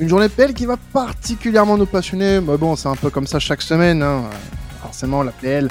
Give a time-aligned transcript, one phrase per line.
[0.00, 2.40] Une journée PL qui va particulièrement nous passionner.
[2.40, 4.02] Mais bon, c'est un peu comme ça chaque semaine.
[4.02, 4.24] Hein.
[4.80, 5.68] Forcément, la PL,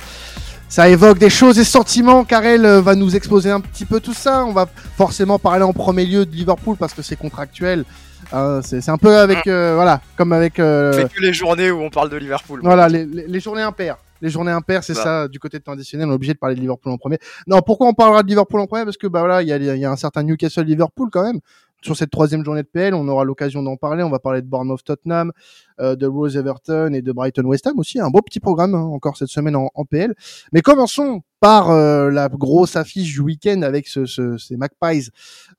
[0.67, 2.25] ça évoque des choses et sentiments.
[2.25, 4.43] Karel euh, va nous exposer un petit peu tout ça.
[4.43, 4.67] On va
[4.97, 7.85] forcément parler en premier lieu de Liverpool parce que c'est contractuel.
[8.33, 10.59] Euh, c'est un peu avec, euh, voilà, comme avec.
[10.59, 10.91] Euh...
[10.91, 12.59] fait que les journées où on parle de Liverpool.
[12.61, 13.95] Voilà, les, les, journées impaires.
[14.21, 15.29] Les journées impaires, c'est ça.
[15.29, 17.19] Du côté de traditionnel, on est obligé de parler de Liverpool en premier.
[17.45, 18.83] Non, pourquoi on parlera de Liverpool en premier?
[18.83, 21.39] Parce que bah voilà, il y a, y a un certain Newcastle Liverpool quand même
[21.87, 22.93] sur cette troisième journée de PL.
[22.93, 24.03] On aura l'occasion d'en parler.
[24.03, 25.31] On va parler de Bournemouth Tottenham,
[25.79, 27.99] euh, de Rose Everton et de Brighton West Ham aussi.
[27.99, 30.13] Un beau petit programme hein, encore cette semaine en, PL.
[30.51, 35.09] Mais commençons par euh, la grosse affiche du week-end avec ce, ce, ces Magpies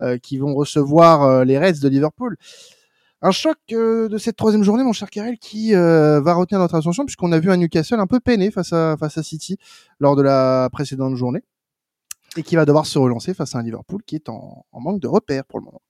[0.03, 2.37] euh, qui vont recevoir les Reds de Liverpool.
[3.23, 7.33] Un choc de cette troisième journée, mon cher Karel, qui va retenir notre attention puisqu'on
[7.33, 9.57] a vu un Newcastle un peu peiné face à, face à City
[9.99, 11.43] lors de la précédente journée
[12.37, 15.09] et qui va devoir se relancer face à un Liverpool qui est en manque de
[15.09, 15.81] repères pour le moment.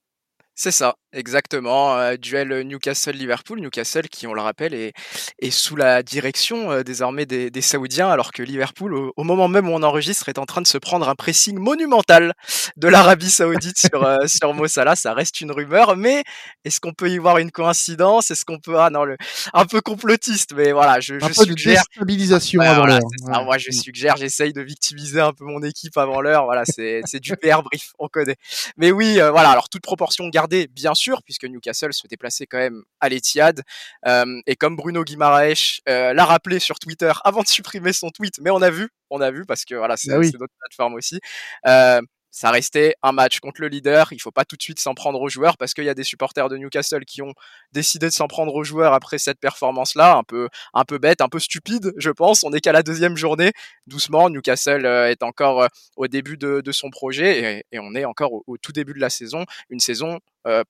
[0.61, 1.97] C'est ça, exactement.
[1.97, 3.59] Euh, duel Newcastle-Liverpool.
[3.59, 4.93] Newcastle, qui, on le rappelle, est,
[5.39, 9.69] est sous la direction euh, désormais des, des, Saoudiens, alors que Liverpool, au, moment même
[9.69, 12.33] où on enregistre, est en train de se prendre un pressing monumental
[12.77, 14.95] de l'Arabie Saoudite sur, euh, sur Mo Salah.
[14.95, 16.23] Ça reste une rumeur, mais
[16.65, 18.31] est-ce qu'on peut y voir une coïncidence?
[18.31, 18.79] Est-ce qu'on peut...
[18.79, 19.17] Ah non, le...
[19.53, 21.83] un peu complotiste, mais voilà, je, un je peu suggère...
[21.83, 23.43] De déstabilisation avant voilà, l'heure.
[23.43, 26.45] Moi, je suggère, j'essaye de victimiser un peu mon équipe avant l'heure.
[26.45, 28.37] Voilà, c'est du PR brief, on connaît.
[28.77, 32.57] Mais oui, euh, voilà, alors toute proportion gardée bien sûr, puisque Newcastle se déplaçait quand
[32.57, 33.63] même à l'Etihad.
[34.07, 38.39] Euh, et comme Bruno Guimaraes euh, l'a rappelé sur Twitter avant de supprimer son tweet,
[38.41, 40.31] mais on a vu, on a vu parce que voilà, c'est Ah oui.
[40.39, 41.19] notre plateforme aussi.
[41.67, 44.13] Euh, ça restait un match contre le leader.
[44.13, 46.03] Il faut pas tout de suite s'en prendre aux joueurs parce qu'il y a des
[46.03, 47.33] supporters de Newcastle qui ont
[47.71, 51.27] décidé de s'en prendre aux joueurs après cette performance-là, un peu, un peu bête, un
[51.27, 52.43] peu stupide, je pense.
[52.43, 53.51] On n'est qu'à la deuxième journée,
[53.87, 54.29] doucement.
[54.29, 58.43] Newcastle est encore au début de, de son projet et, et, on est encore au,
[58.45, 60.19] au, tout début de la saison, une saison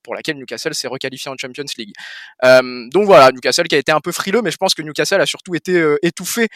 [0.02, 1.92] pour laquelle Newcastle s'est requalifié en Champions League.
[2.44, 5.20] Euh, donc voilà, Newcastle qui a été un peu frileux, mais je pense que Newcastle
[5.20, 6.48] a surtout été euh, étouffé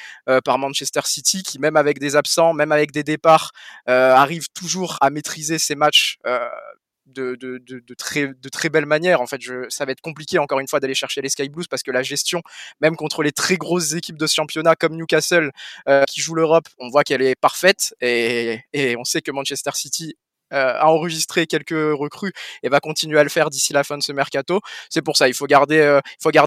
[0.44, 3.52] par Manchester City, qui même avec des absents, même avec des départs,
[3.86, 6.18] arrive toujours à maîtriser ses matchs.
[7.06, 9.20] De, de, de, de, très, de très belle manière.
[9.20, 11.68] En fait, je, ça va être compliqué encore une fois d'aller chercher les Sky Blues
[11.68, 12.40] parce que la gestion,
[12.80, 15.52] même contre les très grosses équipes de championnat comme Newcastle
[15.86, 19.70] euh, qui joue l'Europe, on voit qu'elle est parfaite et, et on sait que Manchester
[19.74, 20.23] City euh,
[20.54, 22.32] a enregistré quelques recrues
[22.62, 24.60] et va continuer à le faire d'ici la fin de ce mercato.
[24.90, 26.00] C'est pour ça, il faut garder, euh,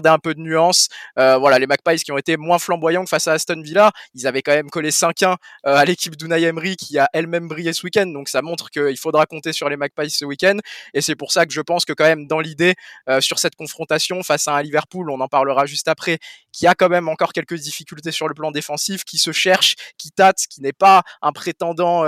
[0.04, 0.88] un peu de nuance.
[1.18, 4.26] Euh, voilà, les Magpies qui ont été moins flamboyants que face à Aston Villa, ils
[4.26, 8.06] avaient quand même collé 5-1 à l'équipe d'Unai Emery qui a elle-même brillé ce week-end.
[8.06, 10.56] Donc ça montre qu'il faudra compter sur les Magpies ce week-end.
[10.94, 12.74] Et c'est pour ça que je pense que quand même dans l'idée
[13.20, 16.18] sur cette confrontation face à un Liverpool, on en parlera juste après,
[16.52, 20.10] qui a quand même encore quelques difficultés sur le plan défensif, qui se cherche, qui
[20.10, 22.04] tâte, qui n'est pas un prétendant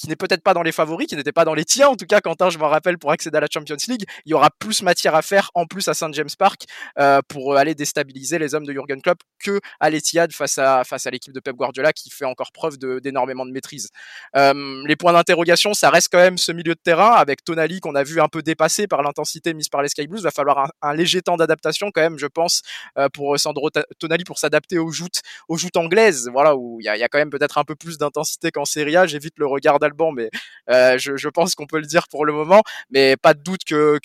[0.00, 2.06] qui n'est peut-être pas dans les favoris, qui n'était pas dans les tiens, en tout
[2.06, 4.82] cas, Quentin, je m'en rappelle, pour accéder à la Champions League, il y aura plus
[4.82, 6.14] matière à faire en plus à St.
[6.14, 6.64] James Park
[6.98, 11.06] euh, pour aller déstabiliser les hommes de Jurgen Klopp que à l'Etihad face à, face
[11.06, 13.90] à l'équipe de Pep Guardiola qui fait encore preuve d'énormément de, maîtrise.
[14.36, 17.94] Euh, les points d'interrogation, ça reste quand même ce milieu de terrain avec Tonali qu'on
[17.94, 20.22] a vu un peu dépassé par l'intensité mise par les Sky Blues.
[20.22, 22.62] Va falloir un, léger temps d'adaptation quand même, je pense,
[22.96, 23.68] euh, pour Sandro
[23.98, 27.08] Tonali pour s'adapter aux joutes, aux joutes anglaises, voilà, où il y a, y a,
[27.08, 29.06] quand même peut-être un peu plus d'intensité qu'en Serie A.
[29.06, 29.78] J'évite le regard
[30.14, 30.30] mais
[30.70, 32.62] euh, je, pense qu'on peut le dire pour le moment.
[32.90, 33.98] Mais pas de doute que,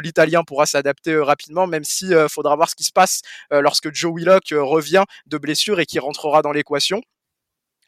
[0.00, 3.22] l'Italien pourra s'adapter euh, rapidement, même si euh, faudra voir ce qui se passe
[3.52, 7.00] euh, lorsque Joe Willock revient de blessure et qui rentrera dans l'équation.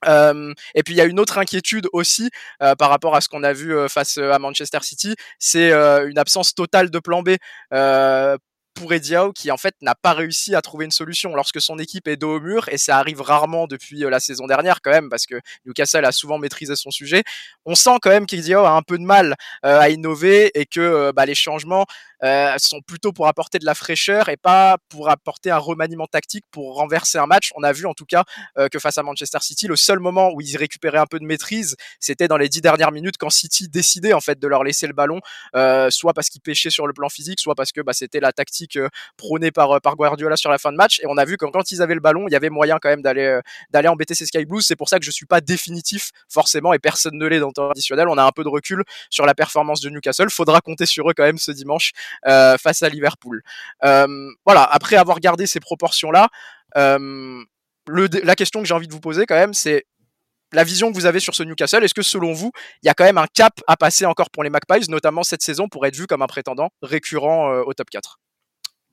[0.04, 2.28] Et puis il y a une autre inquiétude aussi
[2.59, 6.91] par rapport à ce qu'on a vu face à Manchester City, c'est une absence totale
[6.91, 7.37] de plan B
[8.75, 12.09] pour Ediao qui en fait n'a pas réussi à trouver une solution lorsque son équipe
[12.09, 15.27] est dos au mur et ça arrive rarement depuis la saison dernière quand même parce
[15.27, 17.22] que Newcastle a souvent maîtrisé son sujet.
[17.65, 19.34] On sent quand même qu'Ediao a un peu de mal
[19.65, 21.87] euh, à innover et que euh, bah, les changements
[22.25, 26.44] euh, sont plutôt pour apporter de la fraîcheur et pas pour apporter un remaniement tactique
[26.50, 27.50] pour renverser un match.
[27.56, 28.25] On a vu en tout cas
[28.71, 31.77] que face à Manchester City, le seul moment où ils récupéraient un peu de maîtrise,
[32.00, 34.93] c'était dans les dix dernières minutes quand City décidait en fait de leur laisser le
[34.93, 35.21] ballon,
[35.91, 38.42] soit parce qu'ils pêchaient sur le plan physique, soit parce que bah, c'était la tactique
[38.42, 38.78] tactique
[39.16, 41.01] prônée par, par Guardiola sur la fin de match.
[41.01, 42.89] Et on a vu que quand ils avaient le ballon, il y avait moyen quand
[42.89, 43.41] même d'aller
[43.71, 44.65] d'aller embêter ces Sky Blues.
[44.66, 47.53] C'est pour ça que je suis pas définitif forcément et personne ne l'est dans le
[47.53, 48.09] temps additionnel.
[48.09, 50.28] On a un peu de recul sur la performance de Newcastle.
[50.30, 51.92] Faudra compter sur eux quand même ce dimanche
[52.26, 53.42] euh, face à Liverpool.
[53.84, 54.64] Euh, voilà.
[54.64, 56.28] Après avoir gardé ces proportions là.
[56.76, 57.42] Euh,
[57.88, 59.84] la question que j'ai envie de vous poser quand même, c'est
[60.53, 62.94] la vision que vous avez sur ce Newcastle, est-ce que selon vous, il y a
[62.94, 65.97] quand même un cap à passer encore pour les Magpies, notamment cette saison, pour être
[65.97, 68.18] vu comme un prétendant récurrent au top 4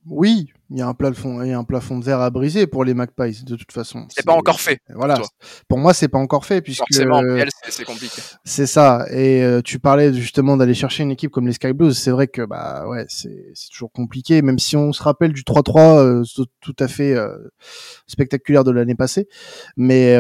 [0.06, 2.68] Oui, il y a un plafond, il y a un plafond de verre à briser
[2.68, 4.06] pour les Magpies de toute façon.
[4.10, 4.80] C'est pas encore fait.
[4.94, 5.20] Voilà.
[5.68, 7.22] Pour moi, c'est pas encore fait puisque forcément,
[7.68, 8.22] c'est compliqué.
[8.46, 9.06] C'est ça.
[9.12, 11.98] Et euh, tu parlais justement d'aller chercher une équipe comme les Sky Blues.
[11.98, 14.42] C'est vrai que bah ouais, c'est toujours compliqué.
[14.42, 16.24] Même si on se rappelle du 3-3 euh,
[16.62, 17.36] tout à fait euh,
[18.08, 19.28] spectaculaire de l'année passée,
[19.76, 20.18] mais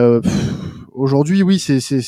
[0.99, 2.01] aujourd'hui, oui, c'est c'est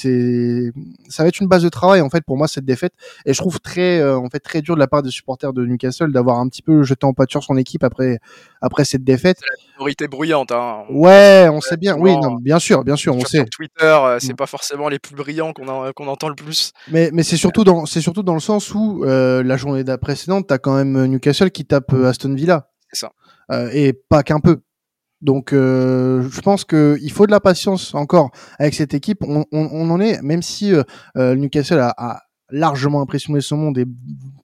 [1.09, 2.93] ça va être une base de travail en fait pour moi cette défaite.
[3.25, 6.11] Et je trouve très en fait très dur de la part des supporters de Newcastle
[6.11, 8.19] d'avoir un petit peu jeté en pâture son équipe après
[8.61, 9.38] après cette défaite.
[9.39, 10.51] C'est la minorité bruyante.
[10.51, 10.83] Hein.
[10.89, 11.97] Ouais, on sait bien.
[11.97, 13.38] Oui, non, bien sûr, bien sûr, on sait.
[13.38, 14.38] Sur Twitter, euh, c'est mm.
[14.38, 16.71] pas forcément les plus brillants qu'on qu'on entend le plus.
[16.91, 20.47] Mais mais c'est surtout dans c'est surtout dans le sens où euh, la journée précédente,
[20.47, 22.69] t'as quand même Newcastle qui tape euh, Aston Villa.
[22.91, 23.11] C'est ça.
[23.73, 24.61] et pas qu'un peu.
[25.21, 29.23] Donc, je pense qu'il faut de la patience encore avec cette équipe.
[29.23, 30.73] On, en est, même si
[31.15, 33.85] Newcastle a, a, largement impressionné son monde et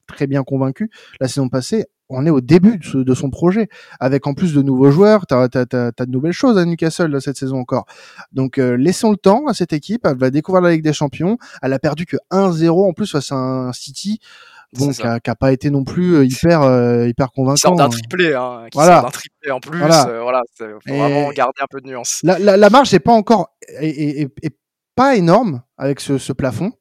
[0.06, 0.90] très bien convaincu
[1.20, 3.68] la saison passée on est au début de, son projet,
[4.00, 7.58] avec en plus de nouveaux joueurs, tu as, de nouvelles choses à Newcastle cette saison
[7.58, 7.86] encore.
[8.32, 11.36] Donc euh, laissons le temps à cette équipe, elle va découvrir la Ligue des Champions,
[11.62, 14.20] elle a perdu que 1-0 en plus face à un City.
[14.74, 17.74] Bon, qui a, pas été non plus euh, hyper euh, hyper convaincant.
[17.74, 19.00] d'un triplé, hein, qui voilà.
[19.00, 19.78] d'un triplé en plus.
[19.78, 22.20] Voilà, voilà faut vraiment garder un peu de nuance.
[22.22, 24.28] La, la, la marge n'est pas encore est,
[24.94, 26.72] pas énorme avec ce, ce plafond,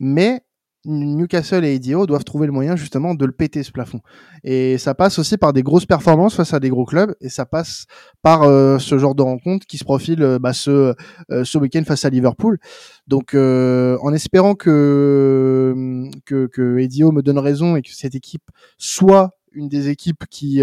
[0.00, 0.43] mais
[0.86, 4.00] Newcastle et Edio doivent trouver le moyen justement de le péter ce plafond.
[4.42, 7.46] Et ça passe aussi par des grosses performances face à des gros clubs et ça
[7.46, 7.86] passe
[8.22, 10.94] par euh, ce genre de rencontre qui se profile euh, bah, ce,
[11.30, 12.58] euh, ce week-end face à Liverpool.
[13.06, 18.44] Donc en espérant que, que, que Edio me donne raison et que cette équipe
[18.78, 20.62] soit une des équipes qui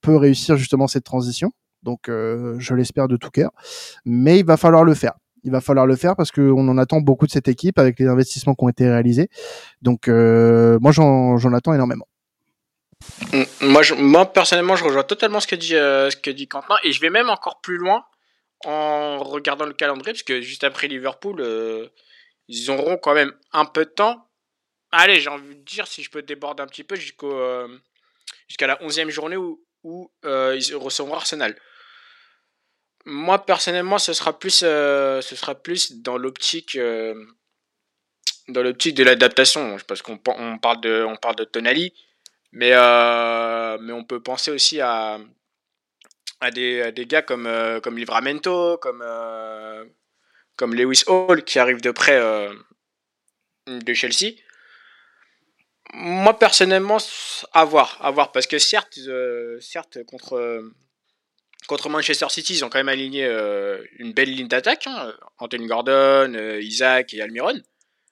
[0.00, 1.52] peut réussir justement cette transition.
[1.82, 3.50] Donc je l'espère de tout cœur.
[4.04, 5.14] Mais il va falloir le faire
[5.44, 8.06] il va falloir le faire parce qu'on en attend beaucoup de cette équipe avec les
[8.06, 9.28] investissements qui ont été réalisés.
[9.82, 12.08] Donc euh, moi j'en attends énormément.
[13.60, 17.10] Moi, moi personnellement je rejoins totalement ce que dit euh, dit Quentin et je vais
[17.10, 18.04] même encore plus loin
[18.64, 21.88] en regardant le calendrier parce que juste après Liverpool euh,
[22.48, 24.26] ils auront quand même un peu de temps.
[24.90, 27.38] Allez j'ai envie de dire si je peux déborder un petit peu jusqu'au
[28.48, 31.54] jusqu'à la 11e journée où, où ils recevront Arsenal.
[33.06, 37.14] Moi personnellement, ce sera plus, euh, ce sera plus dans l'optique, euh,
[38.48, 41.92] dans l'optique de l'adaptation, parce qu'on on parle de, on parle de Tonali,
[42.52, 45.18] mais euh, mais on peut penser aussi à
[46.40, 47.48] à des, des gars comme
[47.82, 49.04] comme Livramento, comme
[50.56, 52.18] comme Lewis Hall qui arrive de près
[53.66, 54.36] de Chelsea.
[55.92, 56.98] Moi personnellement,
[57.52, 58.98] à voir, à voir, parce que certes,
[59.60, 60.72] certes contre
[61.66, 64.86] Contre Manchester City, ils ont quand même aligné euh, une belle ligne d'attaque.
[64.86, 65.14] Hein.
[65.38, 67.58] Anthony Gordon, euh, Isaac et Almiron.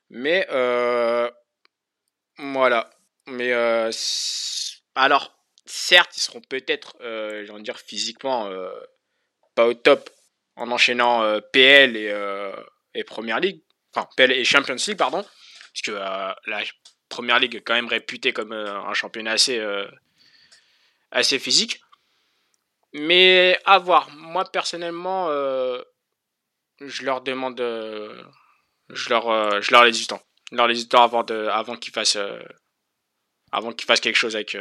[0.08, 1.31] Mais euh,
[2.38, 2.88] voilà.
[3.26, 3.52] Mais
[4.94, 8.50] alors, certes, ils seront peut-être, j'ai envie de dire, physiquement
[9.55, 10.10] pas au top
[10.56, 12.12] en enchaînant PL et,
[12.94, 13.05] et
[13.40, 13.60] League.
[13.94, 15.22] Enfin, PL et Champions League, pardon.
[15.22, 16.62] Parce que la
[17.08, 19.62] Première League est quand même réputée comme un championnat assez,
[21.12, 21.81] assez physique.
[22.94, 24.08] Mais à voir.
[24.16, 25.78] Moi, personnellement, euh,
[26.80, 27.60] je leur demande.
[27.60, 28.22] Euh,
[28.90, 30.22] je, leur, euh, je leur temps.
[30.50, 32.18] Leur laisse du temps avant, de, avant qu'ils fassent,
[33.50, 34.56] avant qu'ils fassent quelque chose avec,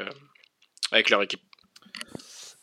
[0.91, 1.41] avec leur équipe.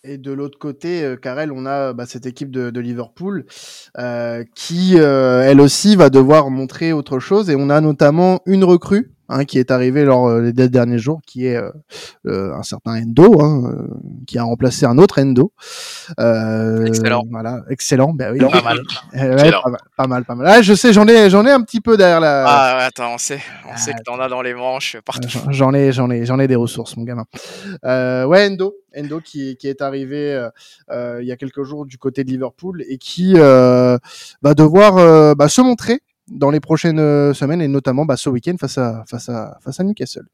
[0.03, 3.45] Et de l'autre côté, Karel, on a bah, cette équipe de, de Liverpool
[4.55, 7.51] qui, elle aussi, va devoir montrer autre chose.
[7.51, 11.21] Et on a notamment une recrue Hein, qui est arrivé lors des euh, derniers jours,
[11.27, 11.71] qui est euh,
[12.27, 13.75] euh, un certain Endo, hein,
[14.27, 15.53] qui a remplacé un autre Endo.
[16.87, 17.25] excellent.
[17.31, 18.15] Voilà, excellent.
[18.15, 18.39] Ben oui.
[18.51, 18.79] Pas mal.
[19.99, 20.25] pas mal.
[20.25, 22.45] pas mal, Ah, je sais, j'en ai, j'en ai un petit peu derrière la.
[22.47, 25.29] Ah, attends, on sait, on sait que t'en as dans les manches partout.
[25.51, 27.27] J'en ai, j'en ai, j'en ai des ressources, mon gamin.
[27.85, 30.49] ouais, Endo, Endo qui, qui est arrivé
[30.91, 33.99] il y a quelques jours du côté de Liverpool et qui va
[34.57, 38.79] devoir bah, se montrer dans les prochaines euh, semaines et notamment bah, ce week-end face
[38.79, 40.27] à, face, à, face à Newcastle.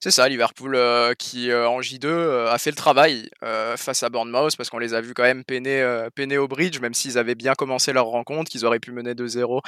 [0.00, 3.30] C'est ça, Liverpool euh, qui euh, en J2 a fait le travail
[3.76, 6.92] face à Bournemouth parce qu'on les a vus quand même peiner, peiner au bridge, même
[6.92, 9.60] s'ils avaient bien commencé leur rencontre, qu'ils auraient pu mener 2-0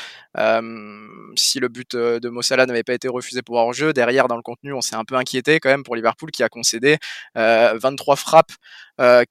[1.36, 3.92] si le but de Mossala n'avait pas été refusé pour hors-jeu.
[3.92, 6.48] Derrière, dans le contenu, on s'est un peu inquiété quand même pour Liverpool qui a
[6.48, 6.98] concédé
[7.34, 8.52] 23 frappes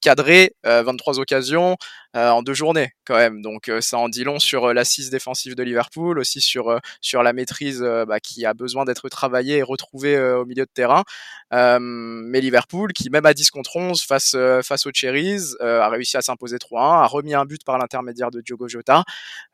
[0.02, 1.78] cadrées, 23 occasions,
[2.14, 3.42] en deux journées quand même.
[3.42, 7.82] Donc ça en dit long sur l'assise défensive de Liverpool, aussi sur sur la maîtrise
[8.08, 11.04] bah, qui a besoin d'être travaillée et retrouvée au milieu de terrain.
[11.52, 16.22] mais Liverpool, qui même à 10 contre 11 face face aux Cherries, a réussi à
[16.22, 19.04] s'imposer 3-1, a remis un but par l'intermédiaire de Diogo Jota.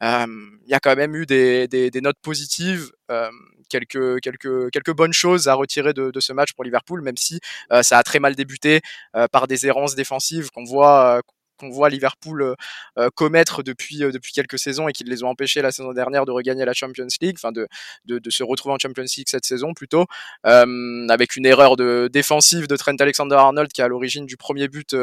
[0.01, 2.91] Il y a quand même eu des, des, des notes positives
[3.72, 7.40] quelques, quelques, quelques bonnes choses à retirer de, ce match pour Liverpool, même si
[7.72, 8.82] euh, ça a très mal débuté
[9.16, 11.22] euh, par des errances défensives qu'on voit euh,
[11.62, 12.56] qu'on voit Liverpool euh,
[12.98, 16.25] euh, commettre depuis euh, depuis quelques saisons et qui les ont empêchés la saison dernière
[16.25, 17.68] de regagner la Champions League, enfin de,
[18.06, 20.06] de, se retrouver en Champions League cette saison plutôt,
[20.44, 24.96] avec une erreur de défensive de Trent Alexander-Arnold qui est à l'origine du premier but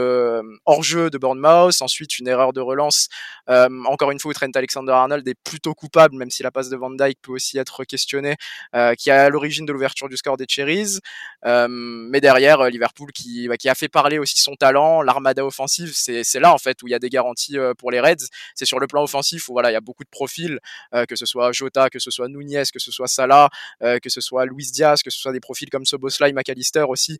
[0.65, 3.09] hors jeu de Bournemouth, ensuite une erreur de relance,
[3.47, 6.91] encore une fois où Trent Alexander-Arnold est plutôt coupable, même si la passe de Van
[6.91, 8.37] Dyke peut aussi être questionnée,
[8.99, 10.99] qui est à l'origine de l'ouverture du score des Cherries,
[11.45, 16.41] mais derrière Liverpool qui, bah, qui a fait parler aussi son talent, l'armada offensive, c'est
[16.41, 18.29] là en fait où il y a des garanties euh, pour les Reds.
[18.55, 20.59] C'est sur le plan offensif où voilà il y a beaucoup de profils,
[20.95, 23.49] euh, que ce soit Jota, que ce soit Nunez, que ce soit Salah,
[23.83, 27.19] euh, que ce soit Luis Diaz, que ce soit des profils comme Soboslai, McAllister aussi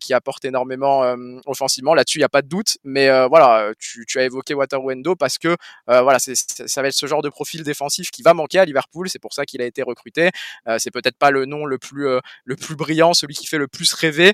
[0.00, 1.14] qui apportent énormément
[1.46, 1.94] offensivement.
[1.94, 5.56] Là-dessus il n'y a pas de doute, mais voilà tu, as évoqué Wataruendo parce que
[5.86, 9.08] voilà ça va être ce genre de profil défensif qui va manquer à Liverpool.
[9.08, 10.30] C'est pour ça qu'il a été recruté.
[10.78, 12.06] c'est peut-être pas le nom le plus
[12.44, 14.32] le plus brillant, celui qui fait le plus rêver.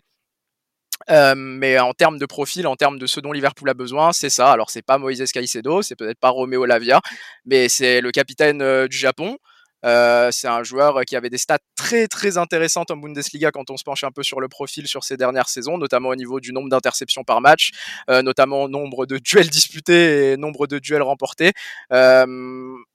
[1.09, 4.53] Mais en termes de profil, en termes de ce dont Liverpool a besoin, c'est ça.
[4.53, 7.01] Alors c'est pas Moïse Caicedo, c'est peut-être pas Romeo Lavia,
[7.45, 9.39] mais c'est le capitaine du Japon.
[9.85, 13.85] C'est un joueur qui avait des stats très très intéressantes en Bundesliga quand on se
[13.85, 16.69] penche un peu sur le profil sur ces dernières saisons, notamment au niveau du nombre
[16.71, 17.71] d'interceptions par match,
[18.09, 21.53] notamment nombre de duels disputés et nombre de duels remportés.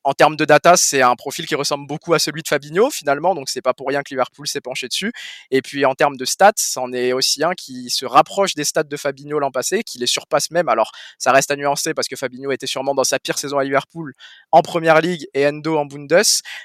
[0.04, 3.36] En termes de data, c'est un profil qui ressemble beaucoup à celui de Fabinho finalement,
[3.36, 5.14] donc c'est pas pour rien que Liverpool s'est penché dessus.
[5.52, 8.84] Et puis en termes de stats, c'en est aussi un qui se rapproche des stats
[8.84, 10.70] de Fabinho l'an passé, qui les surpasse même.
[10.70, 13.64] Alors ça reste à nuancer parce que Fabinho était sûrement dans sa pire saison à
[13.64, 14.14] Liverpool
[14.52, 16.24] en Première Ligue et Endo en Bundes,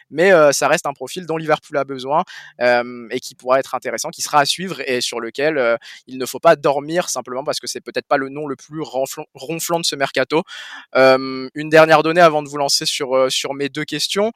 [0.09, 2.25] mais euh, ça reste un profil dont Liverpool a besoin
[2.63, 5.77] euh, et qui pourra être intéressant, qui sera à suivre et sur lequel euh,
[6.07, 8.83] il ne faut pas dormir simplement parce que c'est peut-être pas le nom le plus
[9.35, 10.43] ronflant de ce mercato.
[10.95, 14.33] une dernière donnée avant de vous lancer sur sur mes deux questions,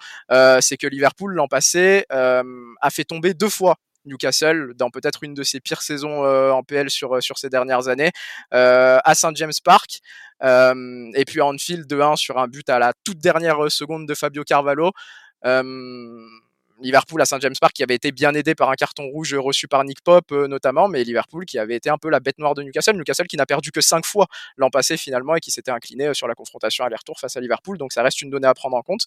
[0.61, 5.43] c'est que Liverpool l'an passé a fait tomber deux fois Newcastle dans peut-être une de
[5.43, 8.11] ses pires saisons en PL sur, sur ces dernières années
[8.51, 10.01] à St James Park.
[10.43, 14.45] et puis à Anfield 2-1 sur un but à la toute dernière seconde de Fabio
[14.45, 14.93] Carvalho.
[16.83, 19.69] Liverpool à Saint James Park qui avait été bien aidé par un carton rouge reçu
[19.69, 22.55] par Nick Pop euh, notamment, mais Liverpool qui avait été un peu la bête noire
[22.55, 22.97] de Newcastle.
[22.97, 26.15] Newcastle qui n'a perdu que 5 fois l'an passé finalement et qui s'était incliné euh,
[26.15, 27.79] sur la confrontation aller-retour face à Liverpool.
[27.79, 29.07] Donc ça reste une donnée à prendre en compte.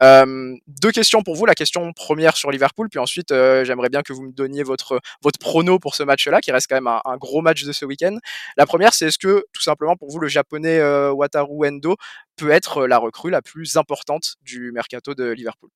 [0.00, 1.46] deux questions pour vous.
[1.46, 5.00] La question première sur Liverpool, puis ensuite euh, j'aimerais bien que vous me donniez votre
[5.22, 8.18] votre prono pour ce match-là, qui reste quand même un, gros match de ce week-end.
[8.56, 11.96] La première, c'est est-ce que tout simplement pour vous le japonais Wataru Endo
[12.36, 15.70] peut être la recrue la plus importante du mercato de Liverpool?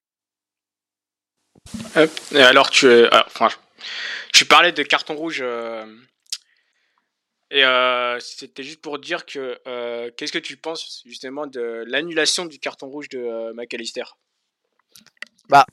[2.32, 3.48] Et alors, tu, euh, enfin,
[4.32, 5.40] tu parlais de carton rouge.
[5.42, 5.84] Euh,
[7.50, 9.58] et euh, c'était juste pour dire que
[10.16, 14.04] qu'est-ce que tu penses justement de l'annulation du carton rouge de McAllister?
[15.48, 15.64] Bah,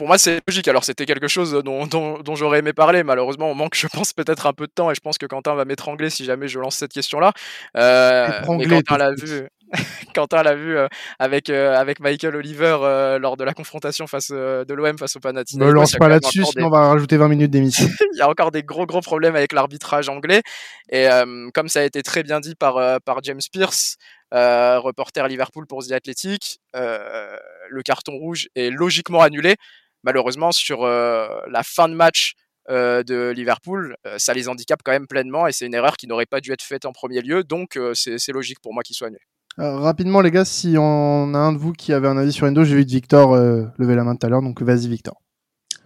[0.00, 0.66] pour moi, c'est logique.
[0.66, 3.02] Alors, c'était quelque chose dont, dont, j'aurais aimé parler.
[3.02, 5.54] Malheureusement, on manque, je pense, peut-être un peu de temps et je pense que Quentin
[5.54, 7.34] va m'étrangler si jamais je lance cette question-là.
[7.76, 9.46] Euh, mais Quentin l'a vu.
[10.14, 14.30] Quentin l'a vu euh, avec, euh, avec Michael Oliver euh, lors de la confrontation face
[14.30, 15.66] de l'OM face au Panathinaikos.
[15.66, 17.86] Ne lance pas là-dessus, sinon on va rajouter 20 minutes d'émission.
[18.14, 20.42] il y a encore des gros gros problèmes avec l'arbitrage anglais
[20.90, 21.08] et
[21.54, 23.96] comme ça a été très bien dit par, par James Pierce,
[24.32, 29.56] reporter Liverpool pour The Athletic, le carton rouge est logiquement annulé.
[30.02, 32.34] Malheureusement, sur la fin de match
[32.68, 36.40] de Liverpool, ça les handicape quand même pleinement et c'est une erreur qui n'aurait pas
[36.40, 39.22] dû être faite en premier lieu, donc c'est logique pour moi qu'il soit annulé.
[39.58, 42.46] Euh, rapidement, les gars, si on a un de vous qui avait un avis sur
[42.46, 45.20] Endo, j'ai vu Victor euh, lever la main tout à l'heure, donc vas-y, Victor.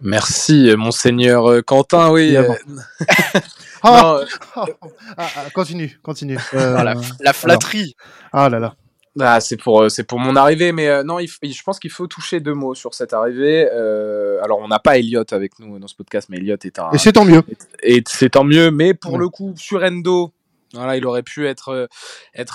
[0.01, 2.35] Merci, monseigneur euh, Quentin, oui.
[3.87, 4.21] Ah,
[4.55, 4.65] ah,
[5.17, 6.39] ah, continue, continue.
[6.53, 7.95] la, flatterie.
[8.33, 8.73] Ah là là.
[9.19, 12.55] Ah, c'est pour c'est pour mon arrivée, mais non, je pense qu'il faut toucher deux
[12.55, 13.69] mots sur cette arrivée.
[14.41, 16.89] alors, on n'a pas Elliot avec nous dans ce podcast, mais Elliot est un.
[16.93, 17.43] Et c'est tant mieux.
[17.83, 20.33] Et, c'est tant mieux, mais pour le coup, sur Endo,
[20.95, 21.87] il aurait pu être, euh,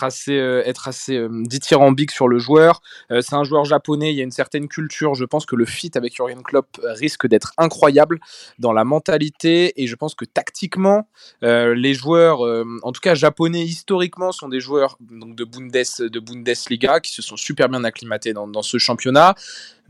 [0.00, 2.80] assez, euh, être euh, dithyrambique sur le joueur.
[3.10, 5.14] c'est un joueur japonais, il y a une certaine culture.
[5.14, 8.20] Je pense que le fit avec Jurgen Klopp risque d'être incroyable
[8.58, 11.08] dans la mentalité et je pense que tactiquement,
[11.42, 12.40] les joueurs,
[12.82, 17.36] en tout cas japonais historiquement, sont des joueurs de, Bundes, de Bundesliga qui se sont
[17.36, 19.34] super bien acclimatés dans ce championnat.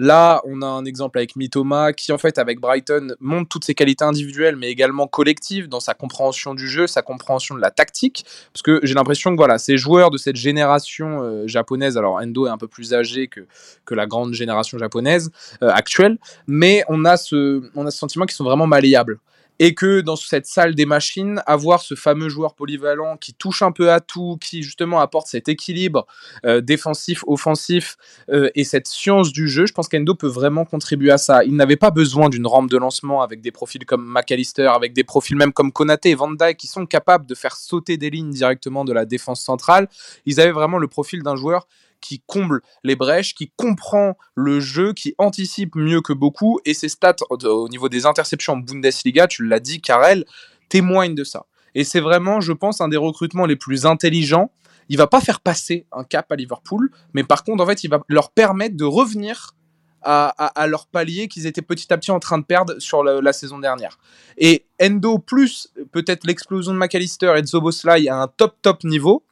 [0.02, 3.75] Là, on a un exemple avec Mitoma qui, en fait, avec Brighton, montre toutes ses
[3.75, 8.25] qualités individuelles, mais également collectives dans sa compréhension du jeu, sa compréhension de la tactique.
[8.50, 12.47] Parce que j'ai l'impression que voilà, ces joueurs de cette génération euh, japonaise, alors Endo
[12.47, 13.40] est un peu plus âgé que,
[13.85, 15.30] que la grande génération japonaise
[15.62, 16.16] euh, actuelle,
[16.47, 19.19] mais on a, ce, on a ce sentiment qu'ils sont vraiment malléables
[19.61, 23.73] et que dans cette salle des machines, avoir ce fameux joueur polyvalent qui touche un
[23.73, 26.07] peu à tout, qui justement apporte cet équilibre
[26.47, 27.99] euh, défensif, offensif
[28.31, 31.45] euh, et cette science du jeu, je pense qu'Endo peut vraiment contribuer à ça.
[31.45, 35.05] Il n'avait pas besoin d'une rampe de lancement avec des profils comme McAllister, avec des
[35.05, 38.31] profils même comme Konate et Van Dijk qui sont capables de faire sauter des lignes
[38.31, 39.88] directement de la défense centrale.
[40.25, 41.67] Ils avaient vraiment le profil d'un joueur
[42.00, 46.61] qui comble les brèches, qui comprend le jeu, qui anticipe mieux que beaucoup.
[46.64, 50.25] Et ses stats au niveau des interceptions en Bundesliga, tu l'as dit, Karel,
[50.69, 51.47] témoignent de ça.
[51.75, 54.50] Et c'est vraiment, je pense, un des recrutements les plus intelligents.
[54.88, 57.90] Il va pas faire passer un cap à Liverpool, mais par contre, en fait, il
[57.90, 59.54] va leur permettre de revenir
[60.02, 63.59] à, leur palier qu'ils étaient petit à petit en train de perdre sur la, saison
[63.59, 63.99] dernière.
[64.38, 69.25] Et Endo plus peut-être l'explosion de McAllister et de Zoboslai à un top top niveau,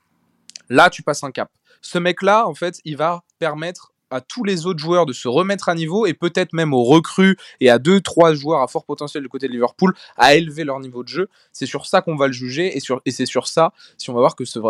[0.69, 4.67] là tu passes un cap ce mec-là, en fait, il va permettre à tous les
[4.67, 8.01] autres joueurs de se remettre à niveau et peut-être même aux recrues et à deux,
[8.01, 11.29] trois joueurs à fort potentiel du côté de Liverpool à élever leur niveau de jeu.
[11.53, 14.37] C'est sur ça qu'on va le juger et, c'est sur ça si on va voir
[14.37, 14.61] que ce,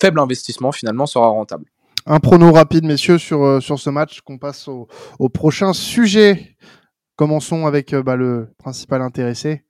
[0.00, 1.66] faible investissement finalement sera rentable.
[2.06, 4.88] Un prono rapide, messieurs, sur, euh, ce match, qu'on passe au,
[5.30, 6.56] prochain sujet.
[7.16, 9.64] Commençons avec euh, bah, le principal intéressé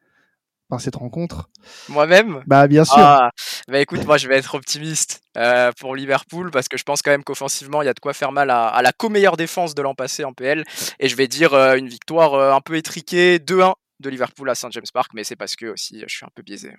[0.69, 1.51] par cette rencontre.
[1.89, 2.99] Moi-même Bah bien sûr.
[2.99, 3.31] Ah,
[3.69, 7.11] bah écoute, moi je vais être optimiste euh, pour Liverpool parce que je pense quand
[7.11, 9.95] même qu'offensivement il y a de quoi faire mal à, la co-meilleure défense de l'an
[9.95, 10.65] passé en PL
[11.01, 14.55] et je vais dire euh, une victoire euh, un peu étriquée 2-1 de Liverpool à
[14.55, 16.73] St James Park mais c'est parce que aussi je suis un peu biaisé.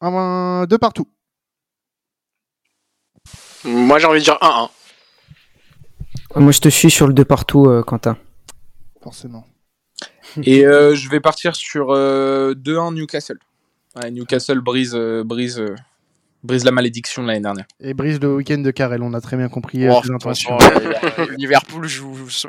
[0.00, 1.08] Un, deux partout.
[3.64, 4.70] Moi j'ai envie de dire 1-1.
[6.36, 8.16] Moi je te suis sur le deux partout Quentin.
[9.02, 9.44] Forcément.
[10.42, 12.54] Et euh, je vais partir sur 2-1 euh,
[12.92, 13.38] Newcastle.
[14.10, 15.60] Newcastle brise, euh, brise,
[16.44, 17.64] brise la malédiction de l'année dernière.
[17.80, 20.00] Et brise le week-end de Carrel, on a très bien compris oh,
[21.36, 21.88] Liverpool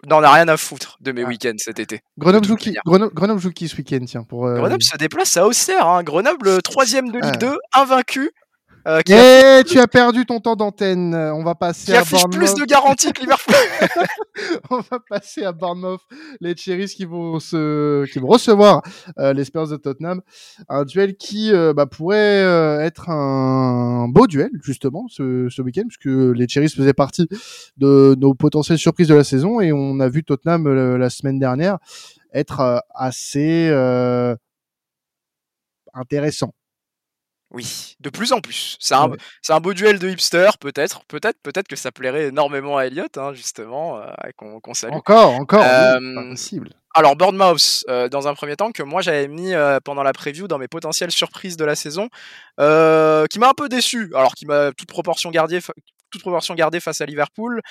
[0.07, 1.27] n'en a rien à foutre de mes ah.
[1.27, 2.01] week-ends cet été.
[2.17, 5.87] Grenoble joue qui, Grenoble, joue qui ce week-end tiens, pour, Grenoble se déplace à Auxerre.
[5.87, 6.03] Hein.
[6.03, 7.81] Grenoble, troisième de Ligue 2, ah.
[7.81, 8.31] invaincu.
[8.87, 11.13] Euh, Et tu as perdu ton temps d'antenne.
[11.15, 12.31] On va passer à Bournemouth.
[12.31, 13.55] plus de garantie que Liverpool.
[14.69, 16.01] on va passer à Bournemouth.
[16.39, 18.81] Les Cherries qui vont se, qui vont recevoir
[19.17, 20.21] euh, les Spurs de Tottenham.
[20.69, 25.83] Un duel qui euh, bah, pourrait euh, être un beau duel justement ce, ce week-end
[25.87, 27.27] puisque les Cherries faisaient partie
[27.77, 31.77] de nos potentielles surprises de la saison et on a vu Tottenham la semaine dernière
[32.33, 33.69] être assez
[35.93, 36.53] intéressant
[37.51, 38.77] oui, de plus en plus.
[38.79, 39.09] C'est un,
[39.49, 41.03] un, beau duel de hipster, peut-être.
[41.05, 44.93] Peut-être peut-être que ça plairait énormément à Elliot, hein, justement, euh, qu'on salue.
[44.93, 46.69] Encore, encore, euh, possible.
[46.93, 50.59] Alors, Bournemouth, euh, dans un premier temps, que moi j'avais mis pendant la preview dans
[50.59, 52.09] mes potentielles surprises de la saison,
[52.57, 55.59] qui m'a un peu déçu, alors qui m'a toute proportion gardée,
[56.11, 57.61] toute proportion gardée face à Liverpool.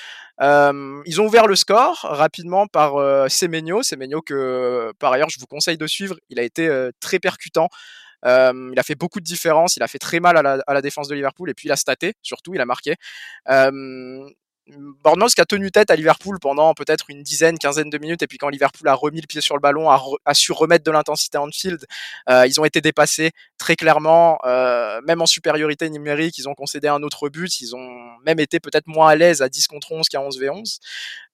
[0.41, 2.95] ils ont ouvert le score rapidement par
[3.31, 3.85] Semenyo.
[3.85, 6.17] Semenyo que, par ailleurs, je vous conseille de suivre.
[6.31, 6.69] Il a été
[7.01, 7.69] très percutant.
[8.25, 10.75] Euh, il a fait beaucoup de différences, il a fait très mal à la, à
[10.75, 12.97] la, défense de Liverpool et puis il a staté, surtout, il a marqué.
[13.49, 14.29] Euh,
[15.03, 18.27] Bournemouth qui a tenu tête à Liverpool pendant peut-être une dizaine, quinzaine de minutes, et
[18.27, 21.39] puis quand Liverpool a remis le pied sur le ballon, a, su remettre de l'intensité
[21.39, 21.85] en field,
[22.29, 26.89] euh, ils ont été dépassés très clairement, euh, même en supériorité numérique, ils ont concédé
[26.89, 27.89] un autre but, ils ont
[28.25, 30.81] même été peut-être moins à l'aise à 10 contre 11 qu'à 11 v 11.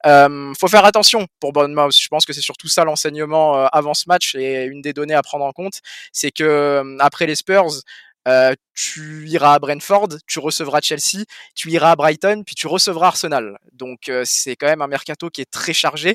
[0.06, 1.94] Euh, faut faire attention pour Bournemouth.
[1.98, 5.14] Je pense que c'est surtout ça l'enseignement euh, avant ce match et une des données
[5.14, 5.80] à prendre en compte,
[6.12, 7.70] c'est que après les Spurs,
[8.26, 13.08] euh, tu iras à Brentford, tu recevras Chelsea, tu iras à Brighton, puis tu recevras
[13.08, 13.58] Arsenal.
[13.72, 16.14] Donc euh, c'est quand même un mercato qui est très chargé.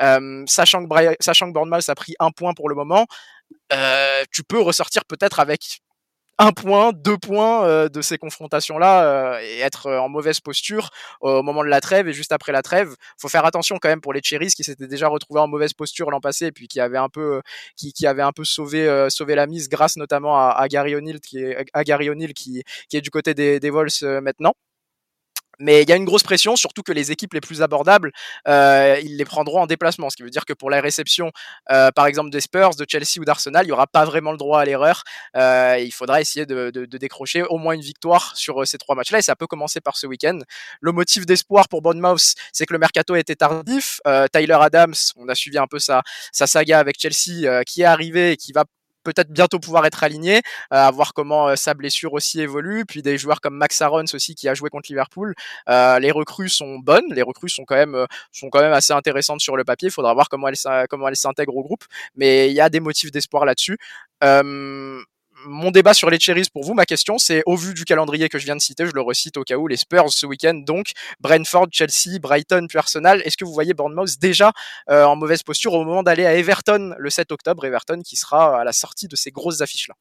[0.00, 3.06] Euh, sachant, que sachant que Bournemouth a pris un point pour le moment,
[4.32, 5.80] tu peux ressortir peut-être avec
[6.38, 10.90] un point, deux points euh, de ces confrontations-là euh, et être euh, en mauvaise posture
[11.20, 12.94] au moment de la trêve et juste après la trêve.
[13.18, 16.10] Faut faire attention quand même pour les Cherries qui s'étaient déjà retrouvés en mauvaise posture
[16.10, 17.40] l'an passé et puis qui avaient un peu,
[17.76, 21.20] qui, qui avaient un peu sauvé, sauvé la mise grâce notamment à, à Gary O'Neill
[21.20, 23.88] qui est, à qui, qui est du côté des, des Vols
[24.22, 24.54] maintenant.
[25.58, 28.12] Mais il y a une grosse pression, surtout que les équipes les plus abordables,
[28.48, 30.10] euh, ils les prendront en déplacement.
[30.10, 31.30] Ce qui veut dire que pour la réception,
[31.70, 34.38] euh, par exemple, des Spurs, de Chelsea ou d'Arsenal, il n'y aura pas vraiment le
[34.38, 35.02] droit à l'erreur.
[35.36, 38.78] Euh, il faudra essayer de, de, de, décrocher au moins une victoire sur euh, ces
[38.78, 39.18] trois matchs-là.
[39.18, 40.38] Et ça peut commencer par ce week-end.
[40.80, 44.00] Le motif d'espoir pour Bournemouth, c'est que le mercato était tardif.
[44.06, 47.82] Euh, Tyler Adams, on a suivi un peu sa, sa saga avec Chelsea, euh, qui
[47.82, 48.64] est arrivé et qui va
[49.04, 52.84] peut-être bientôt pouvoir être aligné, à voir comment sa blessure aussi évolue.
[52.86, 55.34] Puis des joueurs comme Max Arons aussi qui a joué contre Liverpool.
[55.68, 59.56] les recrues sont bonnes, les recrues sont quand même sont quand même assez intéressantes sur
[59.56, 59.88] le papier.
[59.88, 61.84] Il faudra voir comment elles comment elles s'intègrent au groupe,
[62.16, 63.78] mais il y a des motifs d'espoir là-dessus.
[64.22, 65.02] Euh,
[65.46, 68.38] mon débat sur les cherries pour vous, ma question, c'est au vu du calendrier que
[68.38, 70.92] je viens de citer, je le recite au cas où, les Spurs ce week-end, donc
[71.20, 73.22] Brentford, Chelsea, Brighton, puis Arsenal.
[73.24, 74.52] Est-ce que vous voyez Bournemouth déjà
[74.90, 78.60] euh, en mauvaise posture au moment d'aller à Everton le 7 octobre, Everton qui sera
[78.60, 79.94] à la sortie de ces grosses affiches-là?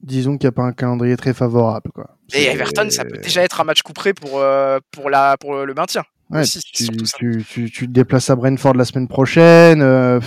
[0.00, 1.90] Disons qu'il n'y a pas un calendrier très favorable.
[1.94, 2.16] Quoi.
[2.34, 5.74] Et Everton, ça peut déjà être un match couperé pour, euh, pour, la, pour le
[5.74, 6.02] maintien.
[6.30, 9.82] Ouais, tu, tu, tu, tu, te déplaces à Brentford la semaine prochaine.
[9.82, 10.18] Euh,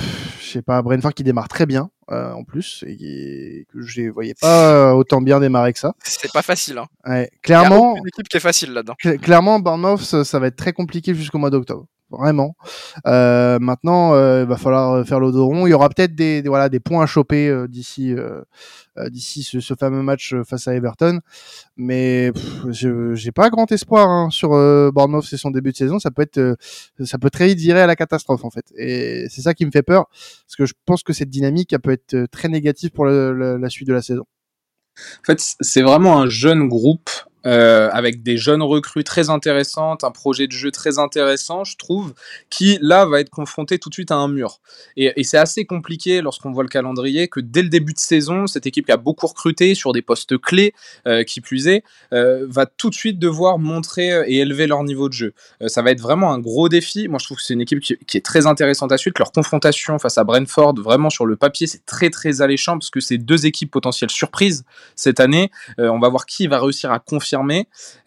[0.45, 4.12] je sais pas, Brentford qui démarre très bien euh, en plus et que je ne
[4.12, 5.93] voyais pas autant bien démarrer que ça.
[6.03, 6.77] C'est pas facile.
[6.77, 6.88] Hein.
[7.05, 8.95] Ouais, clairement, une équipe qui est facile là-dedans.
[9.21, 12.56] clairement, Bournemouth, ça va être très compliqué jusqu'au mois d'octobre vraiment.
[13.08, 15.68] Euh, maintenant, euh, il va falloir faire l'odoron.
[15.68, 18.41] Il y aura peut-être des, voilà des points à choper euh, d'ici euh,
[18.98, 21.20] euh, d'ici ce, ce, fameux match face à Everton,
[21.78, 22.32] mais
[22.70, 24.50] j'ai pas grand espoir hein, sur
[24.91, 25.26] Bournemouth.
[25.26, 26.58] C'est son début de saison, ça peut être
[27.04, 28.65] ça peut très vite virer à la catastrophe en fait.
[28.78, 31.80] Et c'est ça qui me fait peur parce que je pense que cette dynamique elle
[31.80, 34.26] peut être très négative pour le, la suite de la saison.
[34.98, 37.10] En fait, c'est vraiment un jeune groupe
[37.45, 42.13] euh, avec des jeunes recrues très intéressantes, un projet de jeu très intéressant, je trouve,
[42.49, 44.60] qui là va être confronté tout de suite à un mur.
[44.97, 48.65] Et, c'est assez compliqué lorsqu'on voit le calendrier que dès le début de saison, cette
[48.67, 50.73] équipe qui a beaucoup recruté sur des postes clés,
[51.08, 51.67] euh, qui plus
[52.13, 55.34] euh, va tout de suite devoir montrer et élever leur niveau de jeu.
[55.67, 57.08] Ça va être vraiment un gros défi.
[57.08, 59.15] Moi, je trouve que c'est une équipe qui, qui, est très intéressante à suivre.
[59.17, 62.99] Leur confrontation face à Brentford, vraiment sur le papier, c'est très très alléchant parce que
[62.99, 64.63] c'est deux équipes potentielles surprises
[64.95, 65.49] cette année.
[65.77, 66.99] On va voir qui va réussir à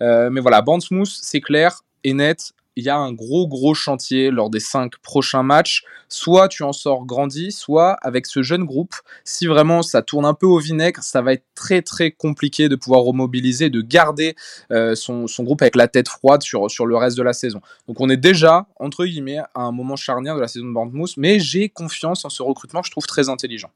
[0.03, 2.53] euh, mais voilà, Bournemouth, c'est clair et net.
[2.77, 5.83] Il y a un gros gros chantier lors des cinq prochains matchs.
[6.09, 10.33] Soit tu en sors grandi, soit avec ce jeune groupe, si vraiment ça tourne un
[10.33, 14.37] peu au vinaigre, ça va être très très compliqué de pouvoir remobiliser, de garder
[14.71, 17.61] euh, son, son, groupe avec la tête froide sur, sur le reste de la saison.
[17.89, 21.17] Donc on est déjà, entre guillemets, à un moment charnière de la saison de Bournemouth,
[21.17, 23.71] mais j'ai confiance en ce recrutement je trouve très intelligent.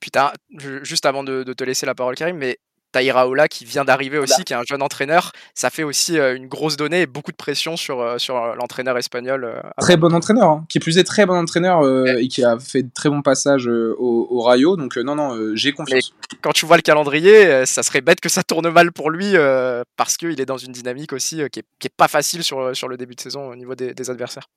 [0.00, 0.32] Putain,
[0.82, 2.58] juste avant de, te laisser la parole, Karim, mais
[2.96, 6.34] Taïra Ola qui vient d'arriver aussi, qui est un jeune entraîneur, ça fait aussi euh,
[6.34, 9.60] une grosse donnée et beaucoup de pression sur, euh, sur euh, l'entraîneur espagnol.
[9.78, 10.64] Très bon entraîneur, hein.
[10.70, 11.86] qui plus est très bon entraîneur
[12.18, 14.76] et qui a fait de très bons passages au, au, Rayo.
[14.76, 16.14] Donc non, non, j'ai confiance.
[16.40, 19.34] quand tu vois le calendrier, ça serait bête que ça tourne mal pour lui
[19.96, 22.88] parce qu'il est dans une dynamique aussi qui, est, qui est pas facile sur, sur
[22.88, 24.48] le début de saison au niveau des, des adversaires.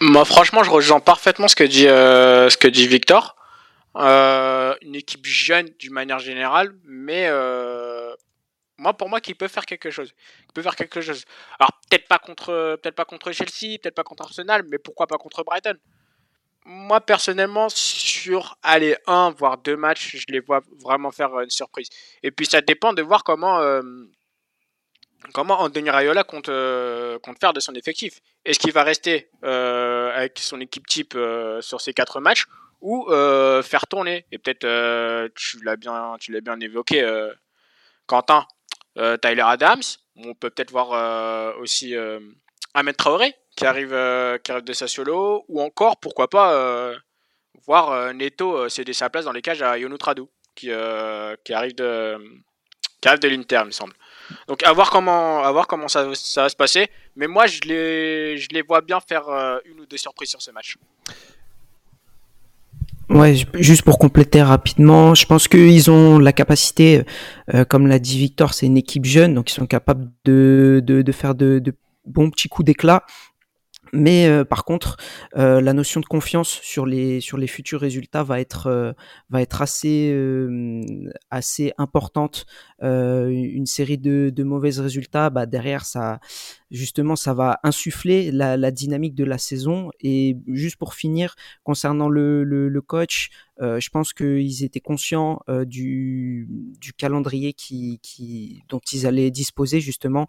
[0.00, 3.36] Moi, franchement, je rejoins parfaitement ce que dit, ce que dit Victor.
[3.96, 8.12] Euh, une équipe jeune d'une manière générale, mais euh,
[8.76, 11.24] moi pour moi qui peut faire quelque chose, qui peut faire quelque chose.
[11.60, 15.16] Alors peut-être pas contre, peut-être pas contre Chelsea, peut-être pas contre Arsenal, mais pourquoi pas
[15.16, 15.76] contre Brighton?
[16.64, 21.88] Moi personnellement sur aller un voire deux matchs, je les vois vraiment faire une surprise.
[22.24, 23.80] Et puis ça dépend de voir comment euh,
[25.32, 28.20] comment Anthony Raiola compte, euh, compte faire de son effectif.
[28.44, 32.46] Est-ce qu'il va rester euh, avec son équipe type euh, sur ces quatre matchs
[32.80, 34.26] ou euh, faire tourner.
[34.32, 37.32] Et peut-être, euh, tu l'as bien, tu l'as bien évoqué, euh,
[38.06, 38.46] Quentin,
[39.22, 39.82] Tyler Adams.
[40.16, 41.94] On peut peut-être voir aussi
[42.74, 43.90] Ahmed Traoré qui arrive,
[44.44, 46.94] qui arrive de Sassuolo, ou encore, pourquoi pas,
[47.66, 50.70] voir Neto céder sa place dans les cages à Yonou Tradou, qui,
[51.44, 52.18] qui arrive de,
[53.00, 53.94] qui arrive de l'Inter, il me semble.
[54.46, 56.88] Donc à voir comment, à voir comment ça, ça va se passer.
[57.16, 59.28] Mais moi, je les, je les vois bien faire
[59.64, 60.76] une ou deux surprises sur ce match.
[63.14, 67.04] Ouais, juste pour compléter rapidement, je pense qu'ils ont la capacité,
[67.54, 71.00] euh, comme l'a dit Victor, c'est une équipe jeune, donc ils sont capables de, de,
[71.00, 71.72] de faire de, de,
[72.06, 73.04] bons petits coups d'éclat.
[73.94, 74.96] Mais euh, par contre,
[75.36, 78.92] euh, la notion de confiance sur les sur les futurs résultats va être euh,
[79.30, 80.82] va être assez euh,
[81.30, 82.44] assez importante.
[82.82, 86.18] une série de, de mauvais résultats, bah, derrière ça
[86.70, 89.90] justement ça va insuffler la, la, dynamique de la saison.
[90.00, 93.30] Et juste pour finir, concernant le, le, le coach,
[93.60, 96.48] je pense qu'ils étaient conscients du
[96.80, 100.26] du calendrier qui qui dont ils allaient disposer justement.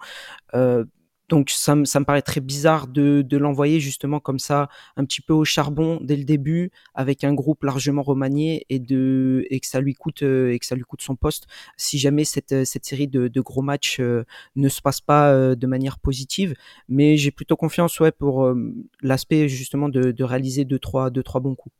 [1.27, 5.05] Donc ça, me, ça me paraît très bizarre de, de l'envoyer justement comme ça, un
[5.05, 9.59] petit peu au charbon dès le début, avec un groupe largement remanié et de et
[9.59, 11.47] que ça lui coûte euh, et que ça lui coûte son poste.
[11.77, 14.23] Si jamais cette, euh, cette série de, de gros matchs euh,
[14.55, 16.53] ne se passe pas de manière positive,
[16.89, 18.53] mais j'ai plutôt confiance ouais pour
[19.01, 21.73] l'aspect justement de, de réaliser deux trois deux trois bons coups.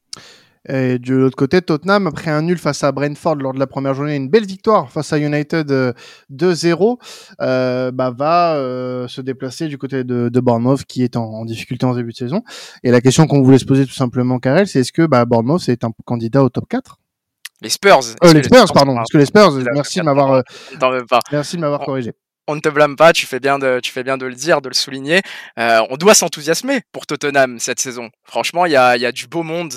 [0.68, 3.94] Et de l'autre côté, Tottenham, après un nul face à Brentford lors de la première
[3.94, 5.72] journée, une belle victoire face à United
[6.32, 6.98] 2-0,
[7.42, 11.86] euh, bah, va euh, se déplacer du côté de, de Bournemouth qui est en, difficulté
[11.86, 12.44] en début de saison.
[12.84, 15.68] Et la question qu'on voulait se poser tout simplement, Karel, c'est est-ce que bah, Bournemouth
[15.70, 16.98] est un candidat au top 4
[17.62, 18.02] les Spurs.
[18.24, 18.96] Euh, les, Spurs, pardon.
[18.96, 20.44] Parce que les Spurs, merci de m'avoir,
[21.32, 22.12] merci de m'avoir corrigé
[22.48, 24.62] on ne te blâme pas, tu fais bien de, tu fais bien de le dire,
[24.62, 25.22] de le souligner.
[25.58, 28.10] Euh, on doit s'enthousiasmer pour Tottenham cette saison.
[28.24, 29.74] Franchement, il y a, y a, du beau monde.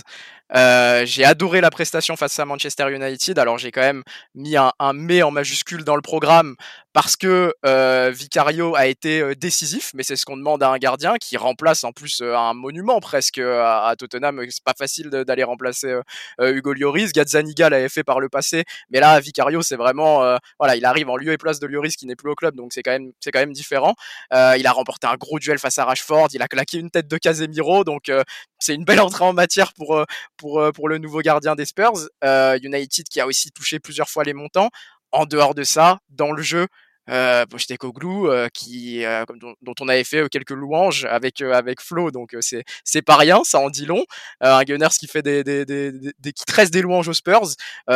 [0.56, 3.38] Euh, j'ai adoré la prestation face à Manchester United.
[3.38, 4.02] Alors j'ai quand même
[4.34, 6.56] mis un, un mais en majuscule dans le programme
[7.00, 10.78] parce que euh, Vicario a été euh, décisif, mais c'est ce qu'on demande à un
[10.78, 14.44] gardien qui remplace en plus euh, un monument presque à, Tottenham.
[14.50, 15.96] C'est pas facile d'aller remplacer
[16.40, 17.12] Hugo Lloris.
[17.12, 21.16] Gazzaniga l'avait fait par le passé, mais là Vicario c'est vraiment voilà, il arrive en
[21.16, 23.30] lieu et place de Lloris qui n'est plus au club, donc c'est quand même c'est
[23.30, 23.94] quand même différent.
[24.32, 27.16] il a remporté un gros duel face à Rashford, il a claqué une tête de
[27.16, 28.10] Casemiro, donc
[28.58, 30.04] c'est une belle entrée en matière pour
[30.36, 32.08] pour pour le nouveau gardien des Spurs.
[32.24, 34.70] United qui a aussi touché plusieurs fois les montants.
[35.10, 36.66] En dehors de ça, dans le jeu,
[37.08, 39.24] euh, Pochettino euh, qui euh,
[39.62, 43.16] dont, on avait fait euh, quelques louanges avec euh, avec Flo donc c'est c'est pas
[43.16, 44.04] rien ça en dit long.
[44.40, 47.48] Un Gunners qui fait des, des, des, des qui tresse des louanges aux Spurs.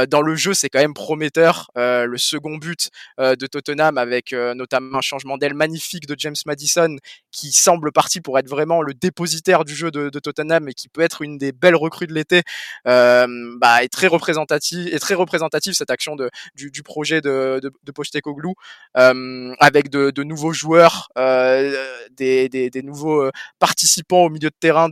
[0.08, 5.00] Dans le jeu c'est quand même prometteur le second but de Tottenham avec notamment un
[5.00, 6.96] changement d'aile magnifique de James Madison
[7.30, 10.88] qui semble parti pour être vraiment le dépositaire du jeu de, de Tottenham et qui
[10.88, 12.42] peut être une des belles recrues de l'été.
[12.84, 17.70] Bah est très représentative est très représentative cette action de du, du projet de de,
[17.84, 17.92] de
[19.01, 19.01] euh,
[19.58, 24.88] avec de, nouveaux joueurs, euh, des, nouveaux euh, participants au milieu de terrain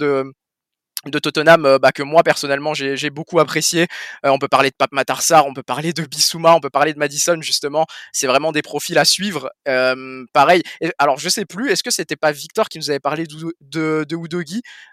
[1.07, 3.87] de Tottenham bah, que moi personnellement j'ai beaucoup apprécié.
[4.23, 6.99] on peut parler de Pape Matarsar, on peut parler de Bissouma, on peut parler de
[6.99, 7.87] Madison justement.
[8.13, 9.51] C'est vraiment des profils à suivre.
[9.67, 10.63] Euh, pareil.
[10.99, 14.07] alors je sais plus, est-ce que c'était pas Victor qui nous avait parlé de, de,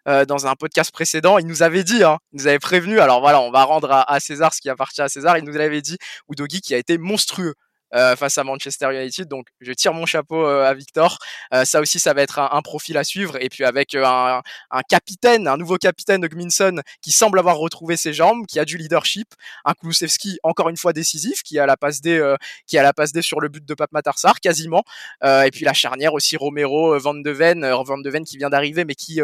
[0.07, 1.39] euh, dans un podcast précédent?
[1.39, 2.99] Il nous avait dit, hein, il nous avait prévenu.
[2.99, 5.37] Alors voilà, on va rendre à, à César ce qui appartient à César.
[5.37, 5.97] Il nous avait dit
[6.29, 7.53] Udogi qui a été monstrueux.
[7.95, 9.29] Euh, face à Manchester United.
[9.29, 11.19] Donc je tire mon chapeau euh, à Victor.
[11.53, 13.41] Euh, ça aussi, ça va être un, profil à suivre.
[13.41, 17.95] Et puis avec un, un, capitaine, un nouveau capitaine de Gminson qui semble avoir retrouvé
[17.95, 19.29] ses jambes, qui a du leadership,
[19.63, 23.13] un Kulusevski encore une fois décisif, qui a la passe D, qui a la passe
[23.13, 24.83] D sur le but de Pape Matarsar quasiment.
[25.23, 28.83] et puis la charnière aussi Romero, Van de Ven, Van de Ven qui vient d'arriver,
[28.83, 29.21] mais qui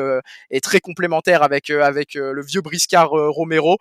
[0.49, 3.77] est très complémentaire avec avec le vieux briscard Romero.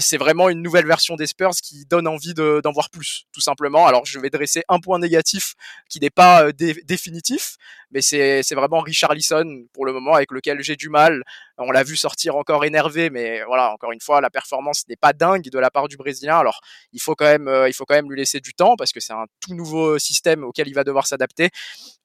[0.00, 3.86] C'est vraiment une nouvelle version des Spurs qui donne envie d'en voir plus, tout simplement.
[3.86, 5.54] Alors je vais dresser un point négatif
[5.88, 7.56] qui n'est pas euh, définitif,
[7.90, 11.22] mais c'est vraiment Richard Lisson pour le moment avec lequel j'ai du mal.
[11.58, 15.12] On l'a vu sortir encore énervé, mais voilà, encore une fois, la performance n'est pas
[15.12, 16.38] dingue de la part du Brésilien.
[16.38, 16.60] Alors,
[16.92, 19.00] il faut quand même, euh, il faut quand même lui laisser du temps parce que
[19.00, 21.50] c'est un tout nouveau système auquel il va devoir s'adapter.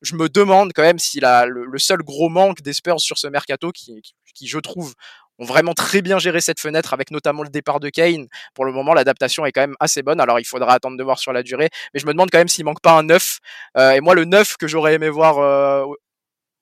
[0.02, 3.18] Je me demande quand même s'il a le, le, seul gros manque des Spurs sur
[3.18, 4.02] ce mercato qui,
[4.36, 4.94] qui je trouve,
[5.40, 8.28] ont vraiment très bien géré cette fenêtre avec notamment le départ de Kane.
[8.54, 10.20] Pour le moment, l'adaptation est quand même assez bonne.
[10.20, 11.70] Alors, il faudra attendre de voir sur la durée.
[11.94, 13.40] Mais je me demande quand même s'il manque pas un neuf.
[13.78, 15.86] Euh, et moi, le neuf que j'aurais aimé voir euh,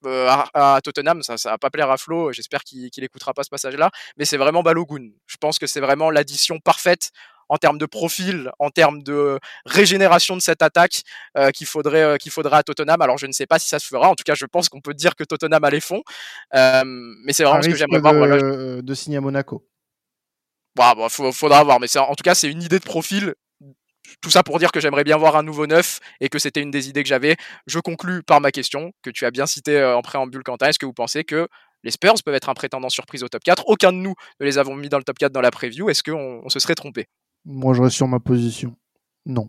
[0.06, 2.32] euh à, Tottenham, ça, ça va pas plaire à Flo.
[2.32, 3.90] J'espère qu'il qu écoutera pas ce passage-là.
[4.16, 5.10] Mais c'est vraiment Balogun.
[5.26, 7.10] Je pense que c'est vraiment l'addition parfaite
[7.48, 11.02] en termes de profil, en termes de régénération de cette attaque
[11.36, 13.00] euh, qu'il faudrait euh, qu'il faudrait à Tottenham.
[13.00, 14.08] Alors je ne sais pas si ça se fera.
[14.08, 16.02] En tout cas, je pense qu'on peut dire que Tottenham a les fonds.
[16.54, 18.14] Euh, mais c'est vraiment ce que j'aimerais voir.
[18.14, 18.82] Voilà.
[18.82, 19.66] De signer à Monaco.
[20.76, 21.80] Bon, bon faudra voir.
[21.80, 23.34] Mais en tout cas, c'est une idée de profil.
[24.20, 26.70] Tout ça pour dire que j'aimerais bien voir un nouveau neuf et que c'était une
[26.70, 27.36] des idées que j'avais.
[27.66, 30.66] Je conclus par ma question que tu as bien citée en préambule, Quentin.
[30.66, 31.48] Est-ce que vous pensez que
[31.84, 34.58] les Spurs peuvent être un prétendant surprise au top 4 Aucun de nous ne les
[34.58, 35.90] avons mis dans le top 4 dans la preview.
[35.90, 37.06] Est-ce qu'on on se serait trompé?
[37.44, 38.76] Moi, je reste sur ma position.
[39.26, 39.48] Non.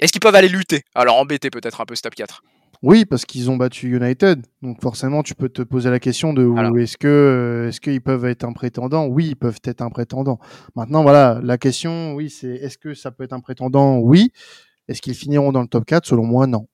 [0.00, 0.82] Est-ce qu'ils peuvent aller lutter?
[0.94, 2.42] Alors embêter peut-être un peu ce top 4
[2.82, 4.44] oui, parce qu'ils ont battu United.
[4.62, 8.02] Donc forcément, tu peux te poser la question de où est-ce que euh, est-ce qu'ils
[8.02, 9.06] peuvent être un prétendant?
[9.06, 10.38] Oui, ils peuvent être un prétendant.
[10.74, 13.98] Maintenant, voilà, la question, oui, c'est est-ce que ça peut être un prétendant?
[13.98, 14.30] Oui.
[14.88, 16.68] Est-ce qu'ils finiront dans le top 4 Selon moi, non.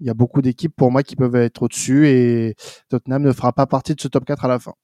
[0.00, 2.54] Il y a beaucoup d'équipes pour moi qui peuvent être au-dessus et
[2.90, 4.74] Tottenham ne fera pas partie de ce top 4 à la fin.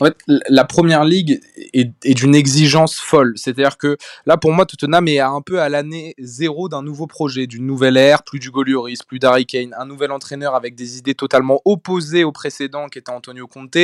[0.00, 1.40] En fait, la première ligue
[1.72, 3.34] est, d'une exigence folle.
[3.36, 7.46] C'est-à-dire que là, pour moi, Tottenham est un peu à l'année zéro d'un nouveau projet,
[7.46, 11.14] d'une nouvelle ère, plus du Golioris, plus d'Harry Kane, un nouvel entraîneur avec des idées
[11.14, 13.76] totalement opposées au précédent qui était Antonio Conte.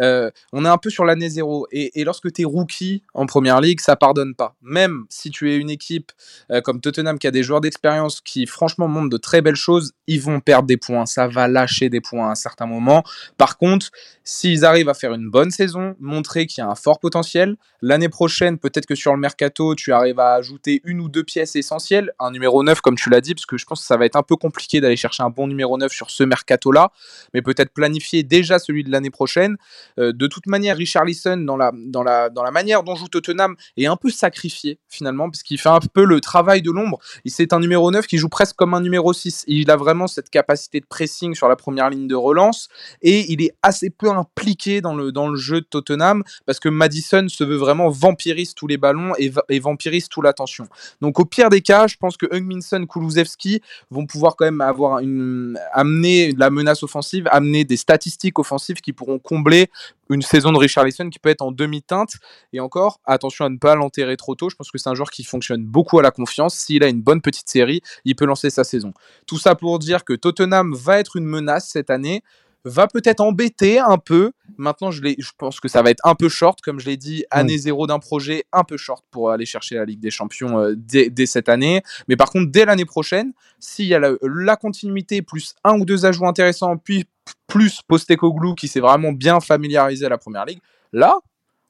[0.00, 1.66] Euh, on est un peu sur l'année zéro.
[1.70, 4.54] Et, et lorsque tu es rookie en première ligue, ça pardonne pas.
[4.62, 6.12] Même si tu es une équipe
[6.50, 9.92] euh, comme Tottenham qui a des joueurs d'expérience qui, franchement, montrent de très belles choses,
[10.06, 11.06] ils vont perdre des points.
[11.06, 13.04] Ça va lâcher des points à un certain moment.
[13.36, 13.90] Par contre,
[14.24, 17.56] s'ils arrivent à faire une bonne bonne saison, montrer qu'il y a un fort potentiel.
[17.80, 21.56] L'année prochaine, peut-être que sur le mercato, tu arrives à ajouter une ou deux pièces
[21.56, 24.06] essentielles, un numéro 9 comme tu l'as dit, parce que je pense que ça va
[24.06, 26.92] être un peu compliqué d'aller chercher un bon numéro 9 sur ce mercato-là,
[27.34, 29.56] mais peut-être planifier déjà celui de l'année prochaine.
[29.98, 33.56] Euh, de toute manière, Richarlison, dans la, dans, la, dans la manière dont joue Tottenham,
[33.76, 37.00] est un peu sacrifié finalement, parce qu'il fait un peu le travail de l'ombre.
[37.26, 39.42] C'est un numéro 9 qui joue presque comme un numéro 6.
[39.48, 42.68] Il a vraiment cette capacité de pressing sur la première ligne de relance,
[43.00, 46.68] et il est assez peu impliqué dans le, dans le jeu de Tottenham, parce que
[46.68, 50.68] Madison se veut vraiment vampirise tous les ballons et, et vampirise toute l'attention.
[51.00, 54.98] Donc au pire des cas, je pense que Hungminson, Kulusevski vont pouvoir quand même avoir
[55.00, 59.68] une, amener de la menace offensive, amener des statistiques offensives qui pourront combler
[60.10, 62.16] une saison de Richarlison qui peut être en demi-teinte.
[62.52, 64.50] Et encore, attention à ne pas l'enterrer trop tôt.
[64.50, 66.54] Je pense que c'est un joueur qui fonctionne beaucoup à la confiance.
[66.54, 68.92] S'il a une bonne petite série, il peut lancer sa saison.
[69.26, 72.22] Tout ça pour dire que Tottenham va être une menace cette année
[72.64, 74.32] va peut-être embêter un peu.
[74.56, 77.24] Maintenant, je, je, pense que ça va être un peu short, comme je l'ai dit,
[77.30, 80.74] année zéro d'un projet, un peu short pour aller chercher la Ligue des Champions euh,
[80.76, 81.82] dès, dès, cette année.
[82.08, 85.84] Mais par contre, dès l'année prochaine, s'il y a la, la, continuité, plus un ou
[85.84, 87.06] deux ajouts intéressants, puis
[87.46, 90.60] plus Postecoglou qui s'est vraiment bien familiarisé à la Première Ligue,
[90.92, 91.16] là,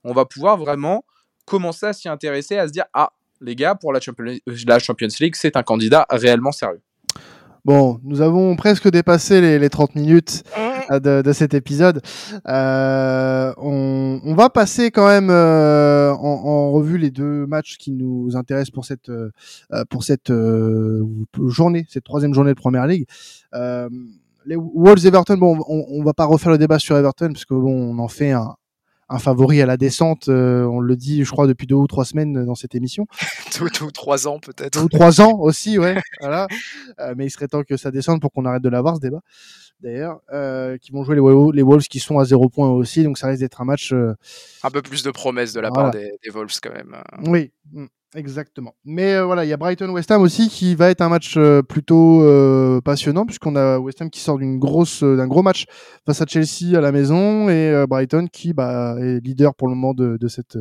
[0.04, 1.04] on va pouvoir vraiment
[1.46, 5.08] commencer à s'y intéresser, à se dire, ah, les gars, pour la Champions, la Champions
[5.20, 6.82] League, c'est un candidat réellement sérieux.
[7.64, 10.42] Bon, nous avons presque dépassé les, les 30 minutes
[11.00, 12.02] de, de cet épisode.
[12.48, 17.92] Euh, on, on, va passer quand même euh, en, en, revue les deux matchs qui
[17.92, 19.30] nous intéressent pour cette euh,
[19.90, 21.04] pour cette euh,
[21.46, 23.06] journée, cette troisième journée de Première Ligue.
[23.54, 23.88] Euh,
[24.44, 27.54] les Wolves Everton, bon, on, on va pas refaire le débat sur Everton parce que
[27.54, 28.56] bon, on en fait un,
[29.12, 30.28] un favori à la descente.
[30.28, 33.06] Euh, on le dit, je crois, depuis deux ou trois semaines dans cette émission.
[33.60, 34.78] deux, deux ou trois ans peut-être.
[34.78, 36.00] Deux ou trois ans aussi, ouais.
[36.20, 36.46] voilà.
[37.00, 39.20] Euh, mais il serait temps que ça descende pour qu'on arrête de l'avoir ce débat.
[39.82, 43.18] D'ailleurs, euh, qui vont jouer les, les Wolves qui sont à zéro point aussi, donc
[43.18, 43.92] ça risque d'être un match.
[43.92, 44.14] Euh,
[44.62, 45.90] un peu plus de promesses de la voilà.
[45.90, 46.96] part des, des, Wolves quand même.
[47.26, 47.50] Oui.
[48.14, 48.74] Exactement.
[48.84, 51.62] Mais euh, voilà, il y a Brighton-West Ham aussi qui va être un match euh,
[51.62, 55.64] plutôt euh, passionnant puisqu'on a West Ham qui sort d'une grosse, d'un gros match
[56.04, 59.94] face à Chelsea à la maison et Brighton qui bah, est leader pour le moment
[59.94, 60.58] de, de cette,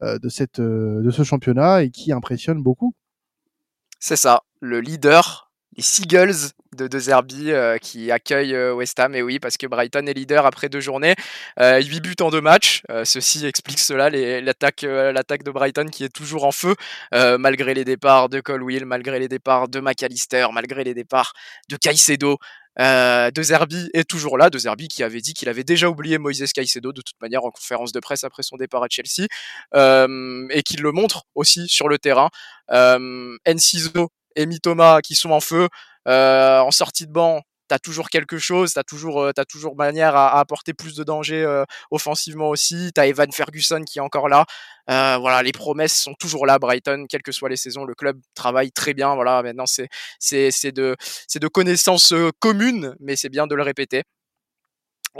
[0.00, 2.94] de cette, de ce championnat et qui impressionne beaucoup.
[3.98, 5.45] C'est ça, le leader
[5.76, 9.14] les Seagulls de, de Zerbi euh, qui accueillent euh, West Ham.
[9.14, 11.14] Et oui, parce que Brighton est leader après deux journées.
[11.60, 12.82] Euh, 8 buts en deux matchs.
[12.90, 16.74] Euh, ceci explique cela, l'attaque euh, l'attaque de Brighton qui est toujours en feu,
[17.12, 21.32] malgré les départs de Colwill, malgré les départs de McAllister, malgré les départs
[21.68, 22.38] de Caicedo.
[22.78, 26.52] De Zerbi est toujours là, de Zerbi qui avait dit qu'il avait déjà oublié Moïse
[26.52, 29.26] Caicedo de toute manière en conférence de presse après son départ à Chelsea
[29.74, 32.28] et qu'il le montre aussi sur le terrain.
[32.70, 35.68] Euh, Enciso et Mitoma qui sont en feu.
[36.08, 40.14] Euh, en sortie de banc, t'as toujours quelque chose, t'as toujours, euh, as toujours manière
[40.16, 42.90] à, à, apporter plus de danger euh, offensivement aussi.
[42.94, 44.44] T'as Evan Ferguson qui est encore là.
[44.90, 46.58] Euh, voilà, les promesses sont toujours là.
[46.58, 49.14] Brighton, quelles que soient les saisons, le club travaille très bien.
[49.14, 49.88] Voilà, maintenant c'est
[50.20, 50.96] c'est c'est de
[51.28, 54.02] c'est de connaissances euh, communes, mais c'est bien de le répéter.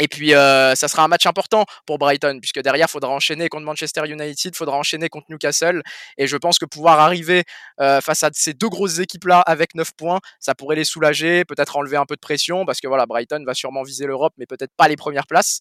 [0.01, 3.49] Et puis, euh, ça sera un match important pour Brighton, puisque derrière, il faudra enchaîner
[3.49, 5.83] contre Manchester United, il faudra enchaîner contre Newcastle.
[6.19, 7.45] Et je pense que pouvoir arriver
[7.81, 11.77] euh, face à ces deux grosses équipes-là avec 9 points, ça pourrait les soulager, peut-être
[11.77, 14.73] enlever un peu de pression, parce que voilà, Brighton va sûrement viser l'Europe, mais peut-être
[14.77, 15.61] pas les premières places.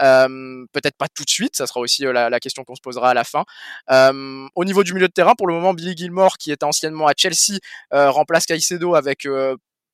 [0.00, 3.10] Euh, peut-être pas tout de suite, ça sera aussi la, la question qu'on se posera
[3.10, 3.44] à la fin.
[3.90, 7.12] au niveau du milieu de terrain, pour le moment, Billy Gilmore, qui était anciennement à
[7.16, 7.58] Chelsea,
[7.92, 9.26] remplace Caicedo avec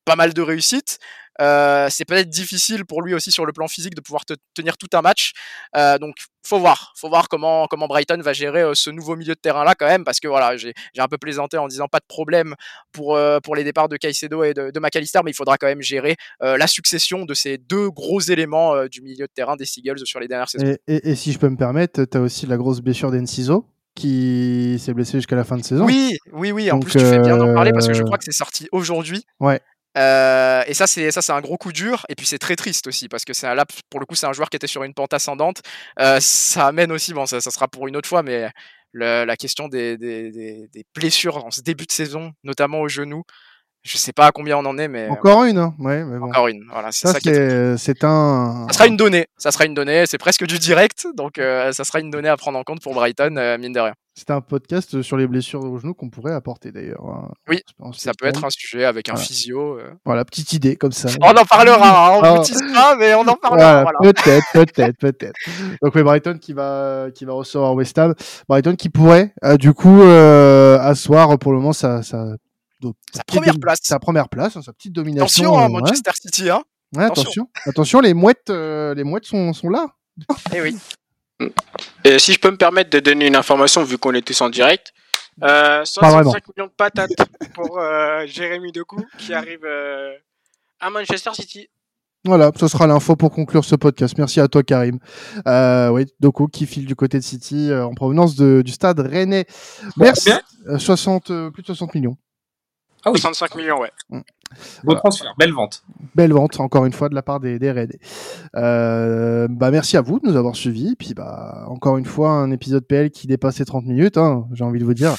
[0.05, 0.99] pas mal de réussite.
[1.41, 4.77] Euh, c'est peut-être difficile pour lui aussi sur le plan physique de pouvoir te tenir
[4.77, 5.33] tout un match.
[5.77, 9.35] Euh, donc faut voir, faut voir comment comment Brighton va gérer euh, ce nouveau milieu
[9.35, 12.01] de terrain là quand même parce que voilà j'ai un peu plaisanté en disant pas
[12.01, 12.55] de problème
[12.93, 15.83] pour pour les départs de Caicedo et de, de McAllister mais il faudra quand même
[15.83, 20.21] gérer la succession de ces deux gros éléments du milieu de terrain des Seagulls sur
[20.21, 20.67] les dernières saisons.
[20.67, 23.67] Et, et, et si je peux me permettre, tu as aussi la grosse blessure d'Enciso
[23.95, 25.85] qui s'est blessé jusqu'à la fin de saison.
[25.85, 26.71] Oui, oui, oui.
[26.71, 28.69] En Donc, plus, tu fais bien d'en parler parce que je crois que c'est sorti
[28.73, 29.25] aujourd'hui.
[29.39, 29.61] Ouais.
[29.99, 32.05] Euh, et ça c'est ça c'est un gros coup dur.
[32.09, 34.33] Et puis c'est très triste aussi parce que c'est là pour le coup c'est un
[34.33, 35.63] joueur qui était sur une pente ascendante.
[36.01, 38.51] Euh, ça amène aussi bon ça, ça sera pour une autre fois mais
[38.93, 42.89] le, la question des, des, des, des, blessures en ce début de saison notamment au
[42.89, 43.25] genou
[43.83, 46.27] je sais pas à combien on en est, mais encore une, hein ouais, mais bon.
[46.27, 46.65] encore une.
[46.71, 48.67] Voilà, c'est ça, ça c'est un.
[48.69, 49.27] Ça sera une donnée.
[49.37, 50.05] Ça sera une donnée.
[50.07, 52.95] C'est presque du direct, donc euh, ça sera une donnée à prendre en compte pour
[52.95, 53.95] Brighton, euh, mine de rien.
[54.15, 57.05] C'est un podcast sur les blessures au genou qu'on pourrait apporter d'ailleurs.
[57.07, 57.31] Hein.
[57.49, 57.61] Oui,
[57.93, 59.27] ça peut être un sujet avec un voilà.
[59.27, 59.79] physio.
[59.79, 59.91] Euh...
[60.05, 61.09] Voilà, petite idée comme ça.
[61.21, 62.09] On en parlera.
[62.09, 62.75] Hein, on ne ah.
[62.75, 63.83] pas, mais on en parlera.
[63.83, 64.13] Voilà, voilà.
[64.13, 65.37] Peut-être, peut-être, peut-être.
[65.83, 68.15] Donc oui, Brighton qui va qui va recevoir West Ham.
[68.49, 72.37] Brighton qui pourrait euh, du coup asseoir pour le moment ça ça
[73.15, 73.79] sa première place.
[73.83, 75.55] Sa première place, sa petite domination.
[75.55, 76.31] Attention, hein, Manchester ouais.
[76.31, 76.63] City, hein.
[76.95, 77.23] Ouais, attention.
[77.23, 77.49] attention.
[77.67, 79.87] Attention, les mouettes, euh, les mouettes sont, sont là.
[80.55, 80.77] Eh oui.
[82.05, 84.51] Et si je peux me permettre de donner une information, vu qu'on est tous en
[84.51, 84.93] direct,
[85.43, 87.11] euh, 65 millions de patates
[87.55, 90.13] pour euh, Jérémy Doku qui arrive euh,
[90.79, 91.69] à Manchester City.
[92.25, 94.15] Voilà, ce sera l'info pour conclure ce podcast.
[94.17, 94.99] Merci à toi, Karim.
[95.49, 99.01] Euh, oui, Doku qui file du côté de City euh, en provenance de, du stade
[99.01, 99.47] Rennais.
[99.97, 100.31] Merci.
[100.79, 102.17] 60, euh, plus de 60 millions.
[103.05, 103.21] Ah oui.
[103.21, 103.91] 65 millions, ouais.
[104.11, 104.23] Beau
[104.85, 105.01] voilà.
[105.01, 105.83] transfert, belle vente.
[106.15, 107.89] Belle vente, encore une fois, de la part des, des.
[108.55, 110.95] Euh, bah, merci à vous de nous avoir suivis.
[110.97, 114.81] Puis, bah, encore une fois, un épisode PL qui dépassait 30 minutes, hein, j'ai envie
[114.81, 115.17] de vous dire.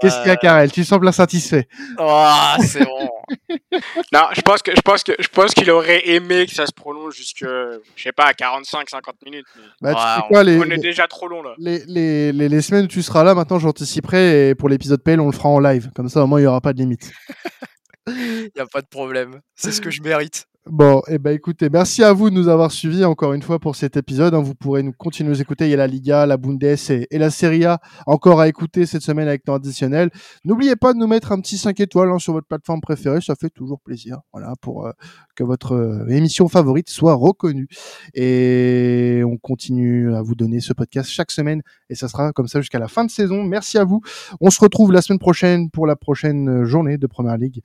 [0.00, 0.72] Qu'est-ce qu'il y a, Karel?
[0.72, 1.68] Tu sembles insatisfait.
[1.98, 3.10] Oh, c'est bon.
[4.12, 6.72] non, je pense que je pense que je pense qu'il aurait aimé que ça se
[6.72, 9.46] prolonge jusque je sais pas 45 50 minutes.
[9.56, 9.92] Mais...
[9.92, 11.54] Bah, tu sais quoi, les, on est déjà trop long là.
[11.58, 15.20] Les, les, les, les, semaines où tu seras là, maintenant j'anticiperai et pour l'épisode PL,
[15.20, 15.90] on le fera en live.
[15.94, 17.10] Comme ça, au moins, il n'y aura pas de limite.
[18.06, 19.40] Il n'y a pas de problème.
[19.54, 20.46] C'est ce que je mérite.
[20.70, 23.76] Bon, eh ben écoutez, merci à vous de nous avoir suivis encore une fois pour
[23.76, 24.32] cet épisode.
[24.34, 24.40] Hein.
[24.40, 25.66] Vous pourrez nous continuer nous écouter.
[25.66, 29.02] Il y a la Liga, la Bundes et, la Serie A encore à écouter cette
[29.02, 30.10] semaine avec temps additionnel.
[30.46, 33.20] N'oubliez pas de nous mettre un petit 5 étoiles hein, sur votre plateforme préférée.
[33.20, 34.20] Ça fait toujours plaisir.
[34.32, 34.92] Voilà, pour euh,
[35.36, 37.68] que votre euh, émission favorite soit reconnue.
[38.14, 41.60] Et on continue à vous donner ce podcast chaque semaine.
[41.90, 43.44] Et ça sera comme ça jusqu'à la fin de saison.
[43.44, 44.00] Merci à vous.
[44.40, 47.60] On se retrouve la semaine prochaine pour la prochaine journée de Première Ligue.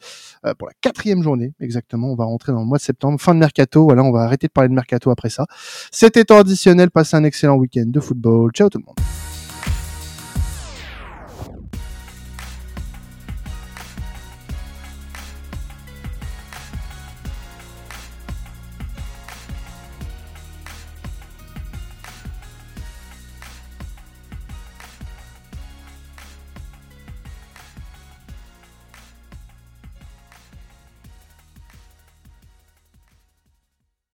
[0.46, 2.12] Euh, pour la quatrième journée, exactement.
[2.12, 3.84] On va rentrer dans le mois de septembre, fin de mercato.
[3.86, 5.46] Voilà, on va arrêter de parler de mercato après ça.
[5.92, 6.90] C'était additionnel.
[6.92, 8.52] Passez un excellent week-end de football.
[8.52, 9.29] Ciao tout le monde.